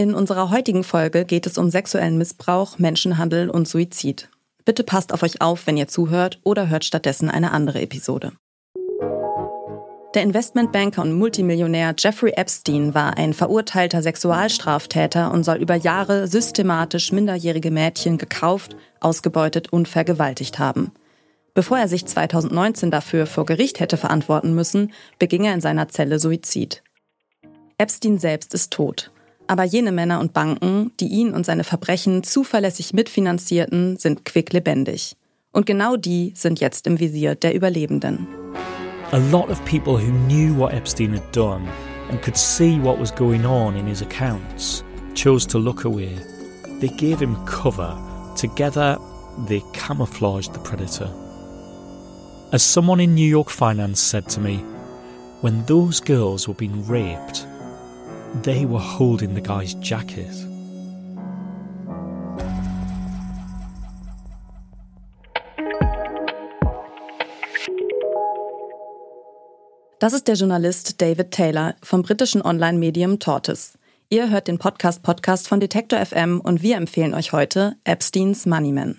In 0.00 0.14
unserer 0.14 0.48
heutigen 0.48 0.82
Folge 0.82 1.26
geht 1.26 1.46
es 1.46 1.58
um 1.58 1.68
sexuellen 1.68 2.16
Missbrauch, 2.16 2.78
Menschenhandel 2.78 3.50
und 3.50 3.68
Suizid. 3.68 4.30
Bitte 4.64 4.82
passt 4.82 5.12
auf 5.12 5.22
euch 5.22 5.42
auf, 5.42 5.66
wenn 5.66 5.76
ihr 5.76 5.88
zuhört 5.88 6.40
oder 6.42 6.70
hört 6.70 6.86
stattdessen 6.86 7.28
eine 7.28 7.50
andere 7.50 7.82
Episode. 7.82 8.32
Der 10.14 10.22
Investmentbanker 10.22 11.02
und 11.02 11.12
Multimillionär 11.12 11.94
Jeffrey 11.98 12.32
Epstein 12.34 12.94
war 12.94 13.18
ein 13.18 13.34
verurteilter 13.34 14.00
Sexualstraftäter 14.00 15.30
und 15.30 15.44
soll 15.44 15.56
über 15.58 15.74
Jahre 15.74 16.28
systematisch 16.28 17.12
minderjährige 17.12 17.70
Mädchen 17.70 18.16
gekauft, 18.16 18.76
ausgebeutet 19.00 19.70
und 19.70 19.86
vergewaltigt 19.86 20.58
haben. 20.58 20.92
Bevor 21.52 21.78
er 21.78 21.88
sich 21.88 22.06
2019 22.06 22.90
dafür 22.90 23.26
vor 23.26 23.44
Gericht 23.44 23.80
hätte 23.80 23.98
verantworten 23.98 24.54
müssen, 24.54 24.94
beging 25.18 25.44
er 25.44 25.52
in 25.52 25.60
seiner 25.60 25.90
Zelle 25.90 26.18
Suizid. 26.18 26.82
Epstein 27.76 28.18
selbst 28.18 28.54
ist 28.54 28.72
tot. 28.72 29.10
Aber 29.50 29.64
jene 29.64 29.90
Männer 29.90 30.20
und 30.20 30.32
Banken, 30.32 30.92
die 31.00 31.08
ihn 31.08 31.34
und 31.34 31.44
seine 31.44 31.64
Verbrechen 31.64 32.22
zuverlässig 32.22 32.94
mitfinanzierten, 32.94 33.96
sind 33.96 34.24
quicklebendig. 34.24 35.16
Und 35.50 35.66
genau 35.66 35.96
die 35.96 36.32
sind 36.36 36.60
jetzt 36.60 36.86
im 36.86 37.00
Visier 37.00 37.34
der 37.34 37.52
Überlebenden. 37.52 38.28
A 39.10 39.18
lot 39.32 39.50
of 39.50 39.58
people 39.64 39.94
who 39.94 40.12
knew 40.28 40.56
what 40.56 40.72
Epstein 40.72 41.12
had 41.12 41.32
done 41.32 41.66
and 42.10 42.22
could 42.22 42.36
see 42.36 42.78
what 42.80 43.00
was 43.00 43.12
going 43.12 43.44
on 43.44 43.74
in 43.74 43.88
his 43.88 44.02
accounts 44.02 44.84
chose 45.16 45.48
to 45.48 45.58
look 45.58 45.84
away. 45.84 46.14
They 46.78 46.90
gave 46.96 47.18
him 47.18 47.36
cover. 47.44 47.98
Together, 48.36 48.98
they 49.48 49.64
camouflaged 49.72 50.52
the 50.52 50.60
predator. 50.60 51.10
As 52.52 52.62
someone 52.62 53.00
in 53.00 53.16
New 53.16 53.28
York 53.28 53.50
finance 53.50 53.98
said 53.98 54.28
to 54.28 54.40
me, 54.40 54.58
when 55.40 55.64
those 55.66 55.98
girls 55.98 56.46
were 56.46 56.54
being 56.54 56.86
raped, 56.86 57.48
they 58.42 58.64
were 58.64 58.78
holding 58.78 59.34
the 59.34 59.40
guy's 59.40 59.76
jacket. 59.80 60.30
Das 69.98 70.14
ist 70.14 70.28
der 70.28 70.34
Journalist 70.34 71.02
David 71.02 71.30
Taylor 71.30 71.74
vom 71.82 72.02
britischen 72.02 72.40
Online-Medium 72.40 73.18
Tortoise. 73.18 73.76
Ihr 74.08 74.30
hört 74.30 74.48
den 74.48 74.58
Podcast-Podcast 74.58 75.46
von 75.46 75.60
Detektor 75.60 76.04
FM 76.04 76.40
und 76.40 76.62
wir 76.62 76.76
empfehlen 76.76 77.12
euch 77.12 77.32
heute 77.32 77.76
Epsteins 77.84 78.46
Moneyman. 78.46 78.98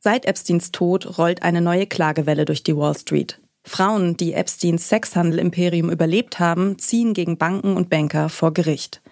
Seit 0.00 0.26
Epsteins 0.26 0.70
Tod 0.70 1.18
rollt 1.18 1.42
eine 1.42 1.60
neue 1.60 1.86
Klagewelle 1.86 2.44
durch 2.44 2.62
die 2.62 2.76
Wall 2.76 2.96
Street. 2.96 3.40
Frauen, 3.64 4.16
die 4.16 4.32
Epsteins 4.32 4.88
Sexhandel-Imperium 4.88 5.90
überlebt 5.90 6.38
haben, 6.38 6.78
ziehen 6.78 7.14
gegen 7.14 7.38
Banken 7.38 7.76
und 7.76 7.90
Banker 7.90 8.28
vor 8.28 8.52
Gericht. 8.52 9.02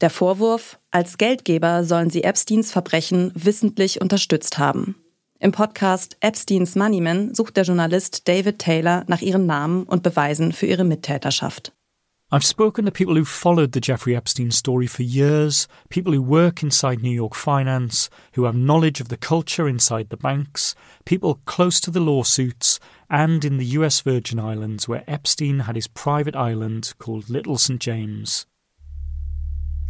Der 0.00 0.10
Vorwurf, 0.10 0.78
als 0.90 1.18
Geldgeber 1.18 1.84
sollen 1.84 2.10
sie 2.10 2.24
Epsteins 2.24 2.72
Verbrechen 2.72 3.32
wissentlich 3.34 4.00
unterstützt 4.00 4.58
haben. 4.58 4.96
Im 5.38 5.52
Podcast 5.52 6.16
Epsteins 6.20 6.74
Moneyman 6.74 7.34
sucht 7.34 7.56
der 7.56 7.64
Journalist 7.64 8.28
David 8.28 8.58
Taylor 8.58 9.04
nach 9.06 9.20
ihren 9.20 9.46
Namen 9.46 9.84
und 9.84 10.02
Beweisen 10.02 10.52
für 10.52 10.66
ihre 10.66 10.84
Mittäterschaft. 10.84 11.72
I've 12.32 12.44
spoken 12.44 12.84
to 12.84 12.92
people 12.92 13.16
who 13.16 13.24
followed 13.24 13.72
the 13.72 13.80
Jeffrey 13.80 14.14
Epstein 14.14 14.52
story 14.52 14.86
for 14.86 15.02
years, 15.02 15.66
people 15.88 16.12
who 16.12 16.22
work 16.22 16.62
inside 16.62 17.02
New 17.02 17.10
York 17.10 17.34
finance, 17.34 18.08
who 18.34 18.44
have 18.44 18.54
knowledge 18.54 19.00
of 19.00 19.08
the 19.08 19.16
culture 19.16 19.66
inside 19.66 20.10
the 20.10 20.16
banks, 20.16 20.76
people 21.04 21.40
close 21.44 21.80
to 21.80 21.90
the 21.90 21.98
lawsuits, 21.98 22.78
and 23.10 23.44
in 23.44 23.56
the 23.56 23.66
US 23.66 24.00
Virgin 24.02 24.38
Islands 24.38 24.86
where 24.86 25.02
Epstein 25.08 25.60
had 25.60 25.74
his 25.74 25.88
private 25.88 26.36
island 26.36 26.94
called 27.00 27.28
Little 27.30 27.58
St. 27.58 27.80
James. 27.80 28.46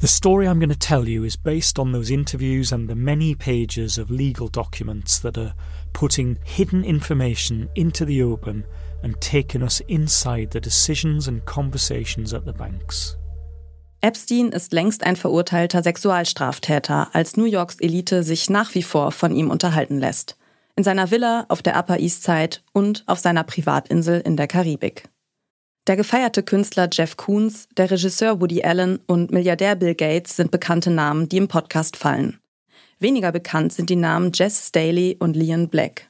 The 0.00 0.06
story 0.06 0.48
I'm 0.48 0.58
going 0.58 0.70
to 0.70 0.88
tell 0.88 1.06
you 1.06 1.24
is 1.24 1.36
based 1.36 1.78
on 1.78 1.92
those 1.92 2.10
interviews 2.10 2.72
and 2.72 2.88
the 2.88 2.94
many 2.94 3.34
pages 3.34 3.98
of 3.98 4.10
legal 4.10 4.48
documents 4.48 5.18
that 5.18 5.36
are 5.36 5.52
putting 5.92 6.38
hidden 6.42 6.84
information 6.84 7.68
into 7.74 8.06
the 8.06 8.22
open 8.22 8.64
and 9.02 9.20
taking 9.20 9.62
us 9.62 9.80
inside 9.88 10.52
the 10.52 10.60
decisions 10.60 11.28
and 11.28 11.44
conversations 11.44 12.32
at 12.32 12.46
the 12.46 12.54
banks. 12.54 13.18
Epstein 14.00 14.52
ist 14.52 14.72
längst 14.72 15.04
ein 15.04 15.16
verurteilter 15.16 15.82
Sexualstraftäter, 15.82 17.14
als 17.14 17.36
New 17.36 17.44
Yorks 17.44 17.78
Elite 17.78 18.22
sich 18.22 18.48
nach 18.48 18.74
wie 18.74 18.82
vor 18.82 19.12
von 19.12 19.36
ihm 19.36 19.50
unterhalten 19.50 19.98
lässt. 19.98 20.38
In 20.76 20.84
seiner 20.84 21.10
Villa 21.10 21.44
auf 21.50 21.60
der 21.60 21.78
Upper 21.78 21.98
East 21.98 22.22
Side 22.22 22.60
und 22.72 23.04
auf 23.06 23.18
seiner 23.18 23.44
Privatinsel 23.44 24.22
in 24.22 24.38
der 24.38 24.46
Karibik. 24.46 25.10
Der 25.90 25.96
gefeierte 25.96 26.44
Künstler 26.44 26.88
Jeff 26.92 27.16
Koons, 27.16 27.66
der 27.76 27.90
Regisseur 27.90 28.40
Woody 28.40 28.62
Allen 28.62 29.00
und 29.08 29.32
Milliardär 29.32 29.74
Bill 29.74 29.96
Gates 29.96 30.36
sind 30.36 30.52
bekannte 30.52 30.88
Namen, 30.88 31.28
die 31.28 31.36
im 31.36 31.48
Podcast 31.48 31.96
fallen. 31.96 32.38
Weniger 33.00 33.32
bekannt 33.32 33.72
sind 33.72 33.90
die 33.90 33.96
Namen 33.96 34.30
Jess 34.32 34.68
Staley 34.68 35.16
und 35.18 35.34
Leon 35.34 35.68
Black. 35.68 36.08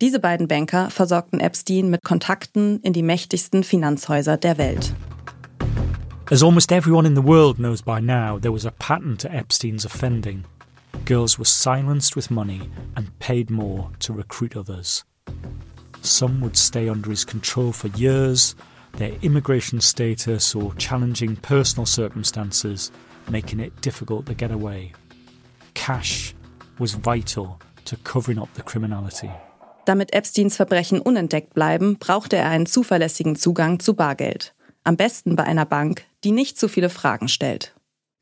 Diese 0.00 0.20
beiden 0.20 0.46
Banker 0.46 0.90
versorgten 0.90 1.40
Epstein 1.40 1.90
mit 1.90 2.04
Kontakten 2.04 2.78
in 2.82 2.92
die 2.92 3.02
mächtigsten 3.02 3.64
Finanzhäuser 3.64 4.36
der 4.36 4.58
Welt. 4.58 4.94
As 6.30 6.44
almost 6.44 6.70
everyone 6.70 7.08
in 7.08 7.16
the 7.16 7.24
world 7.24 7.56
knows 7.56 7.82
by 7.82 8.00
now, 8.00 8.38
there 8.38 8.52
was 8.52 8.64
a 8.64 8.70
pattern 8.78 9.18
to 9.18 9.28
Epstein's 9.28 9.84
offending. 9.84 10.44
Girls 11.04 11.36
were 11.36 11.44
silenced 11.44 12.14
with 12.14 12.30
money 12.30 12.60
and 12.94 13.08
paid 13.18 13.50
more 13.50 13.90
to 13.98 14.12
recruit 14.12 14.56
others. 14.56 15.04
Some 16.00 16.40
would 16.42 16.56
stay 16.56 16.88
under 16.88 17.10
his 17.10 17.24
control 17.24 17.72
for 17.72 17.88
years, 17.98 18.54
their 18.96 19.12
immigration 19.22 19.80
status 19.80 20.54
or 20.54 20.74
challenging 20.76 21.36
personal 21.36 21.86
circumstances 21.86 22.90
making 23.30 23.60
it 23.60 23.72
difficult 23.80 24.26
to 24.26 24.34
get 24.34 24.50
away. 24.50 24.92
Cash 25.74 26.34
was 26.78 26.94
vital 26.94 27.58
to 27.84 27.96
covering 28.04 28.38
up 28.38 28.48
the 28.54 28.62
criminality. 28.62 29.30
Damit 29.84 30.12
Epsteins 30.12 30.56
Verbrechen 30.56 31.00
unentdeckt 31.00 31.54
bleiben, 31.54 31.98
brauchte 31.98 32.36
er 32.36 32.48
einen 32.50 32.66
zuverlässigen 32.66 33.36
Zugang 33.36 33.78
zu 33.78 33.94
Bargeld. 33.94 34.52
Am 34.82 34.96
besten 34.96 35.36
bei 35.36 35.44
einer 35.44 35.64
Bank, 35.64 36.04
die 36.24 36.32
nicht 36.32 36.58
zu 36.58 36.68
viele 36.68 36.90
Fragen 36.90 37.28
stellt. 37.28 37.74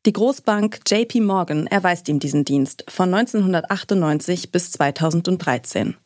Die 0.07 0.13
Großbank 0.13 0.81
JP 0.87 1.21
Morgan 1.23 1.67
erweist 1.67 2.09
ihm 2.11 2.19
diesen 2.19 2.45
Dienst 2.45 2.85
von 2.89 3.15
1998 3.15 4.53
bis 4.53 4.73
2013. 4.73 5.97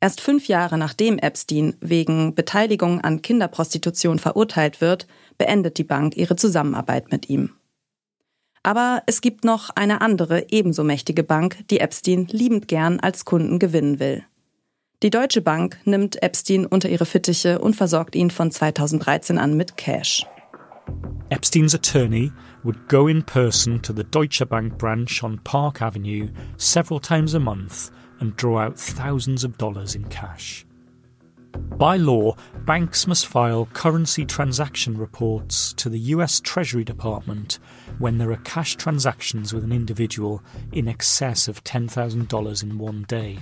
Erst 0.00 0.20
fünf 0.20 0.48
Jahre 0.48 0.76
nachdem 0.76 1.18
Epstein 1.18 1.76
wegen 1.80 2.34
Beteiligung 2.34 3.00
an 3.00 3.22
Kinderprostitution 3.22 4.18
verurteilt 4.18 4.80
wird, 4.80 5.06
beendet 5.38 5.78
die 5.78 5.84
Bank 5.84 6.16
ihre 6.16 6.36
Zusammenarbeit 6.36 7.10
mit 7.10 7.30
ihm. 7.30 7.54
Aber 8.62 9.02
es 9.06 9.20
gibt 9.20 9.44
noch 9.44 9.70
eine 9.70 10.00
andere, 10.00 10.46
ebenso 10.50 10.84
mächtige 10.84 11.22
Bank, 11.22 11.58
die 11.68 11.80
Epstein 11.80 12.26
liebend 12.30 12.66
gern 12.66 12.98
als 12.98 13.24
Kunden 13.24 13.58
gewinnen 13.58 13.98
will. 13.98 14.24
Die 15.02 15.10
Deutsche 15.10 15.42
Bank 15.42 15.78
nimmt 15.84 16.22
Epstein 16.22 16.64
unter 16.64 16.88
ihre 16.88 17.04
Fittiche 17.04 17.58
und 17.58 17.76
versorgt 17.76 18.16
ihn 18.16 18.30
von 18.30 18.50
2013 18.50 19.36
an 19.36 19.54
mit 19.54 19.76
Cash. 19.76 20.26
Epstein's 21.34 21.74
attorney 21.74 22.30
would 22.62 22.86
go 22.86 23.08
in 23.08 23.20
person 23.20 23.80
to 23.80 23.92
the 23.92 24.04
Deutsche 24.04 24.48
Bank 24.48 24.78
branch 24.78 25.24
on 25.24 25.38
Park 25.38 25.82
Avenue 25.82 26.28
several 26.58 27.00
times 27.00 27.34
a 27.34 27.40
month 27.40 27.90
and 28.20 28.36
draw 28.36 28.60
out 28.60 28.78
thousands 28.78 29.42
of 29.42 29.58
dollars 29.58 29.96
in 29.96 30.04
cash. 30.04 30.64
By 31.76 31.96
law, 31.96 32.36
banks 32.64 33.08
must 33.08 33.26
file 33.26 33.66
currency 33.72 34.24
transaction 34.24 34.96
reports 34.96 35.72
to 35.72 35.88
the 35.88 35.98
US 35.98 36.38
Treasury 36.38 36.84
Department 36.84 37.58
when 37.98 38.18
there 38.18 38.30
are 38.30 38.36
cash 38.44 38.76
transactions 38.76 39.52
with 39.52 39.64
an 39.64 39.72
individual 39.72 40.40
in 40.70 40.86
excess 40.86 41.48
of 41.48 41.64
$10,000 41.64 42.62
in 42.62 42.78
one 42.78 43.02
day. 43.08 43.40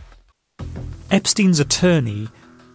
Epstein's 1.11 1.61
attorney 1.61 2.29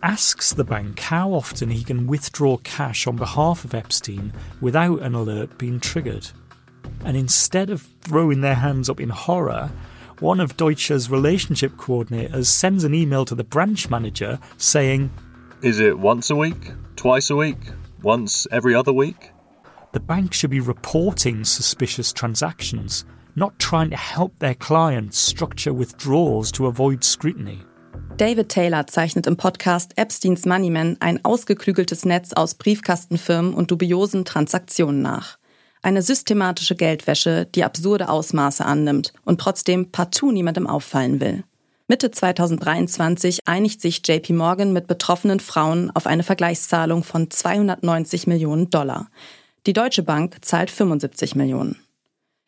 asks 0.08 0.54
the 0.54 0.64
bank 0.64 0.98
how 1.02 1.34
often 1.34 1.70
he 1.70 1.84
can 1.84 2.08
withdraw 2.08 2.56
cash 2.64 3.08
on 3.08 3.18
behalf 3.18 3.66
of 3.66 3.74
Epstein 3.74 4.32
without 4.62 5.02
an 5.02 5.14
alert 5.14 5.58
being 5.58 5.82
triggered. 5.82 6.26
And 7.04 7.18
instead 7.18 7.70
of 7.70 7.86
throwing 8.00 8.40
their 8.40 8.56
hands 8.56 8.90
up 8.90 9.02
in 9.02 9.10
horror, 9.10 9.70
one 10.20 10.40
of 10.40 10.56
Deutsche's 10.56 11.12
relationship 11.12 11.74
coordinators 11.74 12.46
sends 12.46 12.86
an 12.86 12.94
email 12.94 13.26
to 13.26 13.36
the 13.36 13.44
branch 13.44 13.90
manager 13.90 14.40
saying, 14.56 15.12
Is 15.62 15.82
it 15.82 16.00
once 16.00 16.30
a 16.30 16.38
week? 16.38 16.72
Twice 16.96 17.30
a 17.30 17.36
week? 17.36 17.60
Once 18.02 18.48
every 18.50 18.76
other 18.76 18.94
week? 18.94 19.32
The 19.92 20.00
bank 20.00 20.34
should 20.34 20.52
be 20.52 20.62
reporting 20.62 21.44
suspicious 21.44 22.14
transactions, 22.14 23.04
not 23.36 23.60
trying 23.60 23.90
to 23.90 23.98
help 23.98 24.40
their 24.40 24.56
clients 24.56 25.18
structure 25.18 25.74
withdrawals 25.74 26.50
to 26.54 26.68
avoid 26.68 27.04
scrutiny. 27.04 27.60
David 28.18 28.50
Taylor 28.50 28.88
zeichnet 28.88 29.28
im 29.28 29.38
Podcast 29.38 29.92
Epsteins 29.96 30.48
Moneyman 30.48 30.98
ein 31.00 31.24
ausgeklügeltes 31.24 32.04
Netz 32.04 32.34
aus 32.34 32.56
Briefkastenfirmen 32.56 33.54
und 33.54 33.70
dubiosen 33.70 34.26
Transaktionen 34.26 35.04
nach. 35.04 35.38
Eine 35.84 36.02
systematische 36.02 36.76
Geldwäsche, 36.76 37.46
die 37.54 37.64
absurde 37.64 38.10
Ausmaße 38.10 38.66
annimmt 38.66 39.14
und 39.24 39.40
trotzdem 39.40 39.92
partout 39.92 40.32
niemandem 40.32 40.66
auffallen 40.66 41.22
will. 41.22 41.44
Mitte 41.88 42.10
2023 42.10 43.42
einigt 43.46 43.82
sich 43.82 44.02
JP 44.04 44.34
Morgan 44.34 44.74
mit 44.74 44.88
betroffenen 44.88 45.40
Frauen 45.40 45.92
auf 45.94 46.08
eine 46.08 46.24
Vergleichszahlung 46.24 47.04
von 47.04 47.30
290 47.30 48.26
Millionen 48.26 48.72
Dollar. 48.72 49.12
Die 49.68 49.74
Deutsche 49.74 50.02
Bank 50.02 50.38
zahlt 50.42 50.72
75 50.72 51.36
Millionen. 51.36 51.78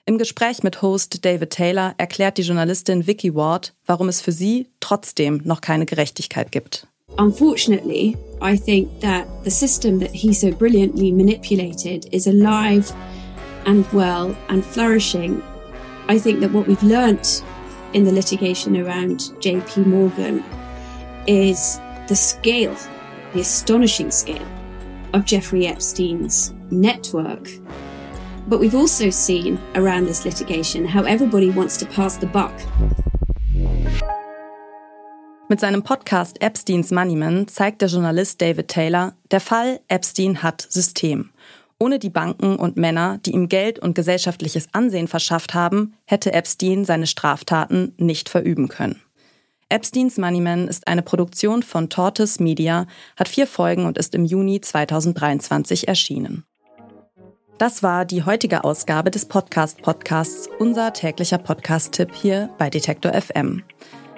Im 0.10 0.18
Gespräch 0.18 0.64
mit 0.64 0.82
Host 0.82 1.24
David 1.24 1.52
Taylor 1.52 1.94
erklärt 2.00 2.40
die 2.40 2.42
Journalistin 2.42 3.06
Vicky 3.06 3.36
Ward, 3.36 3.76
warum 3.86 4.10
es 4.10 4.22
für 4.22 4.32
sie 4.32 4.66
trotzdem 4.80 5.40
noch 5.44 5.62
keine 5.62 5.86
Gerechtigkeit 5.86 6.52
gibt. 6.52 6.88
Unfortunately, 7.20 8.18
I 8.42 8.58
think 8.58 8.90
that 9.02 9.28
the 9.44 9.52
system 9.52 10.00
that 10.00 10.10
he 10.12 10.34
so 10.34 10.50
brilliantly 10.50 11.12
manipulated 11.12 12.12
is 12.12 12.26
alive 12.26 12.92
and 13.68 13.86
well 13.94 14.36
and 14.48 14.66
flourishing. 14.66 15.44
I 16.08 16.20
think 16.20 16.40
that 16.40 16.52
what 16.52 16.68
we've 16.68 16.82
learnt 16.82 17.44
in 17.94 18.04
the 18.04 18.12
litigation 18.12 18.78
around 18.78 19.32
JP 19.42 19.86
Morgan 19.86 20.44
is 21.28 21.80
the 22.08 22.16
scale, 22.16 22.76
the 23.36 23.42
astonishing 23.42 24.10
scale 24.10 24.48
of 25.14 25.26
Jeffrey 25.26 25.68
Epstein's 25.68 26.52
network 26.72 27.48
But 28.48 28.62
we've 28.62 28.76
also 28.76 29.10
seen 29.10 29.58
around 29.76 30.08
this 30.08 30.24
litigation 30.26 30.86
how 30.86 31.04
everybody 31.04 31.50
wants 31.50 31.78
to 31.78 31.86
pass 31.86 32.18
the 32.20 32.28
buck. 32.28 32.54
Mit 35.50 35.60
seinem 35.60 35.82
Podcast 35.82 36.42
Epsteins 36.42 36.92
Moneyman 36.92 37.48
zeigt 37.48 37.82
der 37.82 37.90
Journalist 37.90 38.40
David 38.40 38.68
Taylor, 38.68 39.16
der 39.32 39.40
Fall 39.40 39.80
Epstein 39.88 40.44
hat 40.44 40.62
System. 40.70 41.32
Ohne 41.80 41.98
die 41.98 42.12
Banken 42.12 42.58
und 42.58 42.78
Männer, 42.78 43.20
die 43.26 43.32
ihm 43.32 43.50
Geld 43.50 43.80
und 43.80 43.96
gesellschaftliches 43.96 44.68
Ansehen 44.74 45.08
verschafft 45.08 45.54
haben, 45.54 45.96
hätte 46.06 46.34
Epstein 46.34 46.86
seine 46.86 47.08
Straftaten 47.08 47.94
nicht 47.98 48.30
verüben 48.30 48.68
können. 48.68 49.02
Epsteins 49.70 50.18
Moneyman 50.18 50.68
ist 50.68 50.88
eine 50.88 51.02
Produktion 51.02 51.64
von 51.64 51.90
Tortoise 51.90 52.44
Media, 52.44 52.86
hat 53.16 53.30
vier 53.30 53.48
Folgen 53.48 53.86
und 53.86 53.98
ist 53.98 54.14
im 54.16 54.26
Juni 54.26 54.62
2023 54.62 55.88
erschienen. 55.88 56.44
Das 57.60 57.84
war 57.84 58.06
die 58.06 58.24
heutige 58.24 58.64
Ausgabe 58.64 59.12
des 59.12 59.26
Podcast 59.26 59.82
Podcasts, 59.82 60.48
unser 60.60 60.94
täglicher 60.94 61.38
Podcast-Tipp 61.38 62.16
hier 62.16 62.50
bei 62.58 62.70
Detektor 62.70 63.12
FM. 63.12 63.64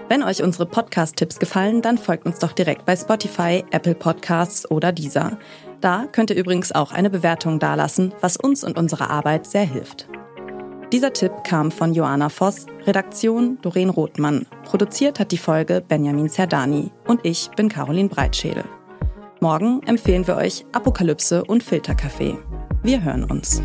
Wenn 0.08 0.22
euch 0.22 0.44
unsere 0.44 0.68
Podcast-Tipps 0.68 1.40
gefallen, 1.40 1.82
dann 1.82 1.98
folgt 1.98 2.28
uns 2.28 2.38
doch 2.38 2.52
direkt 2.52 2.86
bei 2.86 2.96
Spotify, 2.96 3.64
Apple 3.72 3.96
Podcasts 3.96 4.70
oder 4.70 4.92
dieser. 4.92 5.40
Da 5.80 6.06
könnt 6.12 6.30
ihr 6.30 6.36
übrigens 6.36 6.72
auch 6.72 6.92
eine 6.92 7.10
Bewertung 7.10 7.58
dalassen, 7.58 8.14
was 8.22 8.38
uns 8.38 8.64
und 8.64 8.78
unserer 8.78 9.10
Arbeit 9.10 9.48
sehr 9.48 9.66
hilft. 9.66 10.08
Dieser 10.92 11.12
Tipp 11.12 11.32
kam 11.44 11.72
von 11.72 11.96
Joanna 11.96 12.30
Voss, 12.30 12.68
Redaktion 12.86 13.58
Doreen 13.64 13.90
Rothmann. 13.90 14.46
Produziert 14.66 15.20
hat 15.20 15.32
die 15.32 15.40
Folge 15.40 15.82
Benjamin 15.82 16.30
Zerdani 16.30 16.92
und 17.08 17.22
ich 17.24 17.50
bin 17.56 17.70
Caroline 17.70 18.10
Breitschädel. 18.10 18.66
Morgen 19.40 19.82
empfehlen 19.88 20.28
wir 20.28 20.36
euch 20.36 20.64
Apokalypse 20.74 21.44
und 21.44 21.64
Filterkaffee. 21.64 22.38
Wir 22.83 23.04
hören 23.04 23.24
uns. 23.25 23.62